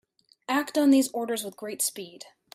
Act 0.49 0.79
on 0.79 0.89
these 0.89 1.11
orders 1.11 1.43
with 1.43 1.55
great 1.55 1.79
speed. 1.79 2.25